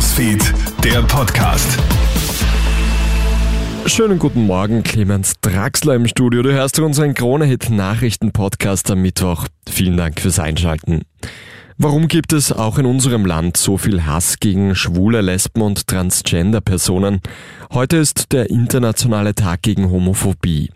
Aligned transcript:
Newsfeed, 0.00 0.54
der 0.82 1.02
Podcast. 1.02 1.78
Schönen 3.84 4.18
guten 4.18 4.46
Morgen, 4.46 4.82
Clemens 4.82 5.34
Draxler 5.42 5.94
im 5.94 6.08
Studio. 6.08 6.40
Du 6.40 6.50
hörst 6.50 6.78
unseren 6.78 7.12
Krone-Hit-Nachrichten-Podcast 7.12 8.90
am 8.90 9.02
Mittwoch. 9.02 9.48
Vielen 9.70 9.96
Dank 9.96 10.20
fürs 10.20 10.38
Einschalten. 10.38 11.02
Warum 11.82 12.08
gibt 12.08 12.34
es 12.34 12.52
auch 12.52 12.76
in 12.76 12.84
unserem 12.84 13.24
Land 13.24 13.56
so 13.56 13.78
viel 13.78 14.04
Hass 14.04 14.38
gegen 14.38 14.74
schwule, 14.74 15.22
Lesben 15.22 15.62
und 15.62 15.86
Transgender-Personen? 15.86 17.20
Heute 17.72 17.96
ist 17.96 18.32
der 18.32 18.50
internationale 18.50 19.34
Tag 19.34 19.62
gegen 19.62 19.90
Homophobie. 19.90 20.70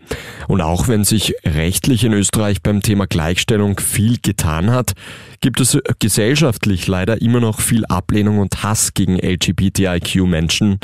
Und 0.47 0.61
auch 0.61 0.87
wenn 0.87 1.03
sich 1.03 1.35
rechtlich 1.45 2.05
in 2.05 2.13
Österreich 2.13 2.63
beim 2.63 2.81
Thema 2.81 3.05
Gleichstellung 3.05 3.79
viel 3.79 4.17
getan 4.19 4.71
hat, 4.71 4.93
gibt 5.41 5.59
es 5.59 5.77
gesellschaftlich 5.99 6.87
leider 6.87 7.21
immer 7.21 7.39
noch 7.39 7.59
viel 7.59 7.85
Ablehnung 7.85 8.39
und 8.39 8.63
Hass 8.63 8.95
gegen 8.95 9.19
LGBTIQ-Menschen. 9.19 10.79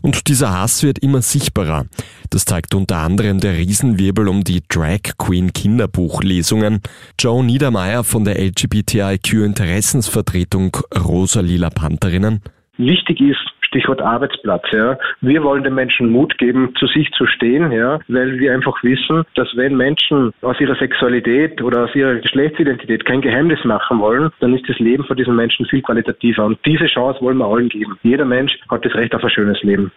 Und 0.00 0.28
dieser 0.28 0.52
Hass 0.58 0.82
wird 0.82 1.00
immer 1.00 1.20
sichtbarer. 1.20 1.86
Das 2.30 2.44
zeigt 2.44 2.74
unter 2.74 2.98
anderem 2.98 3.40
der 3.40 3.58
Riesenwirbel 3.58 4.28
um 4.28 4.44
die 4.44 4.62
Drag 4.68 5.00
Queen 5.18 5.52
Kinderbuchlesungen. 5.52 6.80
Joe 7.18 7.44
Niedermeyer 7.48 8.04
von 8.04 8.24
der 8.24 8.38
LGBTIQ 8.38 9.42
Interessensvertretung 9.42 10.76
Rosa 10.94 11.40
Lila 11.40 11.70
Pantherinnen. 11.70 12.42
Wichtig 12.76 13.22
ist, 13.22 13.40
Stichwort 13.62 14.02
Arbeitsplatz, 14.02 14.64
ja. 14.70 14.98
Wir 15.22 15.42
wollen 15.42 15.64
den 15.64 15.74
Menschen 15.74 16.10
Mut 16.10 16.36
geben, 16.36 16.74
zu 16.78 16.86
sich 16.86 17.10
zu 17.12 17.24
stehen, 17.26 17.72
ja, 17.72 18.00
weil 18.08 18.38
wir 18.38 18.52
einfach 18.52 18.82
wissen, 18.82 19.24
dass 19.34 19.48
wenn 19.56 19.78
Menschen 19.78 20.32
aus 20.42 20.60
ihrer 20.60 20.76
Sexualität 20.76 21.62
oder 21.62 21.84
aus 21.84 21.94
ihrer 21.94 22.16
Geschlechtsidentität 22.16 23.06
kein 23.06 23.22
Geheimnis 23.22 23.64
machen 23.64 23.98
wollen, 23.98 24.30
dann 24.40 24.54
ist 24.54 24.68
das 24.68 24.78
Leben 24.78 25.04
von 25.04 25.16
diesen 25.16 25.34
Menschen 25.34 25.64
viel 25.64 25.80
qualitativer. 25.80 26.44
Und 26.44 26.58
diese 26.66 26.86
Chance 26.86 27.22
wollen 27.22 27.38
wir 27.38 27.46
allen 27.46 27.70
geben. 27.70 27.98
Jeder 28.02 28.26
Mensch 28.26 28.52
hat 28.70 28.84
das 28.84 28.94
Recht 28.94 29.14
auf 29.14 29.24
ein 29.24 29.30
schönes 29.30 29.62
Leben. 29.62 29.90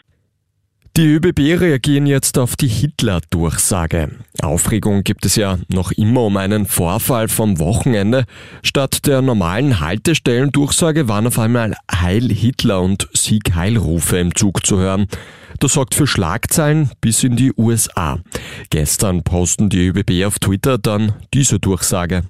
Die 1.02 1.08
ÖBB 1.08 1.60
reagieren 1.60 2.06
jetzt 2.06 2.38
auf 2.38 2.56
die 2.56 2.68
Hitler-Durchsage. 2.68 4.12
Aufregung 4.44 5.04
gibt 5.04 5.26
es 5.26 5.36
ja 5.36 5.58
noch 5.68 5.92
immer 5.92 6.26
um 6.26 6.38
einen 6.38 6.68
Vorfall 6.68 7.28
vom 7.28 7.58
Wochenende. 7.58 8.26
Statt 8.62 9.08
der 9.08 9.24
normalen 9.24 9.80
Haltestellen-Durchsage 9.80 11.08
waren 11.08 11.26
auf 11.26 11.40
einmal 11.40 11.76
Heil 11.92 12.30
Hitler 12.30 12.82
und 12.82 13.10
Sieg 13.14 13.56
Heilrufe 13.56 14.20
im 14.20 14.36
Zug 14.36 14.64
zu 14.64 14.78
hören. 14.78 15.08
Das 15.60 15.74
sorgt 15.74 15.96
für 15.96 16.06
Schlagzeilen 16.06 16.92
bis 17.02 17.24
in 17.24 17.36
die 17.36 17.52
USA. 17.58 18.20
Gestern 18.70 19.24
posten 19.24 19.70
die 19.70 19.88
ÖBB 19.88 20.24
auf 20.28 20.38
Twitter 20.38 20.78
dann 20.78 21.14
diese 21.34 21.58
Durchsage. 21.58 22.26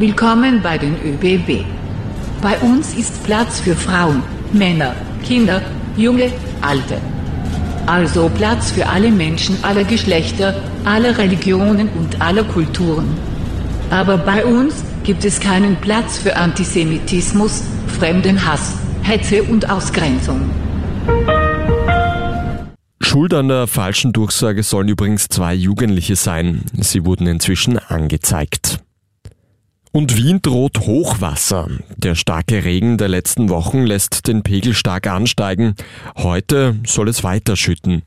Willkommen 0.00 0.60
bei 0.64 0.78
den 0.78 0.96
ÖBB. 0.96 1.64
Bei 2.42 2.58
uns 2.58 2.92
ist 2.96 3.22
Platz 3.22 3.60
für 3.60 3.76
Frauen, 3.76 4.24
Männer, 4.52 4.96
Kinder, 5.24 5.62
Junge, 5.96 6.30
Alte. 6.66 7.00
Also 7.86 8.28
Platz 8.28 8.72
für 8.72 8.88
alle 8.88 9.12
Menschen 9.12 9.62
aller 9.62 9.84
Geschlechter, 9.84 10.54
aller 10.84 11.16
Religionen 11.16 11.88
und 11.90 12.20
aller 12.20 12.42
Kulturen. 12.42 13.16
Aber 13.90 14.18
bei 14.18 14.44
uns 14.44 14.82
gibt 15.04 15.24
es 15.24 15.38
keinen 15.38 15.76
Platz 15.76 16.18
für 16.18 16.36
Antisemitismus, 16.36 17.62
fremden 17.86 18.44
Hass, 18.44 18.74
Hetze 19.02 19.44
und 19.44 19.70
Ausgrenzung. 19.70 20.50
Schuld 23.00 23.32
an 23.32 23.46
der 23.48 23.68
falschen 23.68 24.12
Durchsage 24.12 24.64
sollen 24.64 24.88
übrigens 24.88 25.28
zwei 25.28 25.54
Jugendliche 25.54 26.16
sein. 26.16 26.64
Sie 26.74 27.04
wurden 27.04 27.28
inzwischen 27.28 27.78
angezeigt. 27.78 28.80
Und 29.96 30.14
Wien 30.18 30.42
droht 30.42 30.80
Hochwasser. 30.80 31.70
Der 31.96 32.14
starke 32.16 32.64
Regen 32.64 32.98
der 32.98 33.08
letzten 33.08 33.48
Wochen 33.48 33.84
lässt 33.84 34.26
den 34.26 34.42
Pegel 34.42 34.74
stark 34.74 35.06
ansteigen. 35.06 35.74
Heute 36.18 36.76
soll 36.84 37.08
es 37.08 37.24
weiter 37.24 37.56
schütten. 37.56 38.02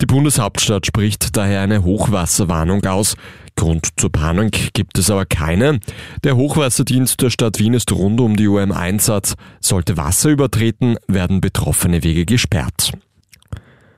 Die 0.00 0.06
Bundeshauptstadt 0.06 0.86
spricht 0.86 1.36
daher 1.36 1.62
eine 1.62 1.82
Hochwasserwarnung 1.82 2.86
aus. 2.86 3.16
Grund 3.56 3.88
zur 3.96 4.12
Panik 4.12 4.72
gibt 4.72 4.98
es 4.98 5.10
aber 5.10 5.26
keine. 5.26 5.80
Der 6.22 6.36
Hochwasserdienst 6.36 7.20
der 7.20 7.30
Stadt 7.30 7.58
Wien 7.58 7.74
ist 7.74 7.90
rund 7.90 8.20
um 8.20 8.36
die 8.36 8.46
Uhr 8.46 8.62
im 8.62 8.70
Einsatz. 8.70 9.34
Sollte 9.60 9.96
Wasser 9.96 10.30
übertreten, 10.30 10.94
werden 11.08 11.40
betroffene 11.40 12.04
Wege 12.04 12.24
gesperrt. 12.24 12.92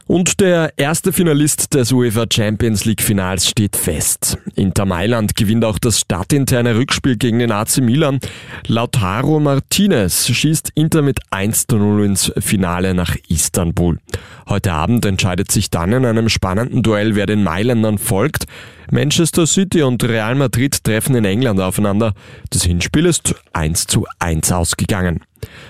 Und 0.06 0.40
der 0.40 0.74
erste 0.76 1.14
Finalist 1.14 1.72
des 1.72 1.90
UEFA 1.90 2.26
Champions 2.30 2.84
League 2.84 3.00
Finals 3.00 3.48
steht 3.48 3.74
fest. 3.74 4.36
Inter 4.54 4.84
Mailand 4.84 5.34
gewinnt 5.34 5.64
auch 5.64 5.78
das 5.78 6.00
stadtinterne 6.00 6.76
Rückspiel 6.76 7.16
gegen 7.16 7.38
den 7.38 7.50
AC 7.50 7.78
Milan. 7.78 8.20
Lautaro 8.66 9.40
Martinez 9.40 10.28
schießt 10.28 10.72
Inter 10.74 11.00
mit 11.00 11.20
1 11.30 11.68
zu 11.68 11.78
0 11.78 12.04
ins 12.04 12.30
Finale 12.38 12.92
nach 12.92 13.16
Istanbul. 13.28 13.98
Heute 14.46 14.72
Abend 14.74 15.06
entscheidet 15.06 15.50
sich 15.50 15.70
dann 15.70 15.92
in 15.92 16.04
einem 16.04 16.28
spannenden 16.28 16.82
Duell, 16.82 17.14
wer 17.14 17.24
den 17.24 17.42
Mailändern 17.42 17.96
folgt. 17.96 18.44
Manchester 18.90 19.46
City 19.46 19.82
und 19.82 20.04
Real 20.04 20.34
Madrid 20.34 20.84
treffen 20.84 21.14
in 21.14 21.24
England 21.24 21.60
aufeinander. 21.60 22.12
Das 22.50 22.64
Hinspiel 22.64 23.06
ist 23.06 23.34
1 23.54 23.86
zu 23.86 24.06
1 24.18 24.52
ausgegangen. 24.52 25.20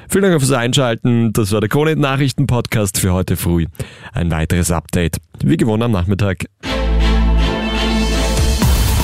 Vielen 0.08 0.24
Dank 0.24 0.40
fürs 0.40 0.52
Einschalten. 0.52 1.32
Das 1.32 1.52
war 1.52 1.60
der 1.60 1.68
Krone 1.68 1.96
Nachrichten 1.96 2.46
Podcast 2.46 2.98
für 2.98 3.12
heute 3.12 3.36
früh. 3.36 3.66
Ein 4.12 4.30
weiteres 4.30 4.70
Update, 4.70 5.18
wie 5.42 5.56
gewonnen 5.56 5.82
am 5.82 5.92
Nachmittag. 5.92 6.46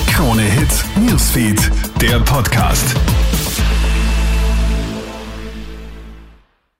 Krone 0.06 0.42
Hits, 0.42 0.84
Newsfeed, 0.96 1.70
der 2.00 2.20
Podcast. 2.20 2.94